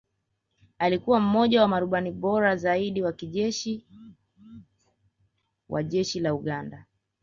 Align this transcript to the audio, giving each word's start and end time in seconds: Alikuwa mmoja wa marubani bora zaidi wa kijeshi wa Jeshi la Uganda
Alikuwa 0.79 1.19
mmoja 1.19 1.61
wa 1.61 1.67
marubani 1.67 2.11
bora 2.11 2.55
zaidi 2.55 3.01
wa 3.01 3.13
kijeshi 3.13 3.85
wa 5.69 5.83
Jeshi 5.83 6.19
la 6.19 6.33
Uganda 6.33 6.85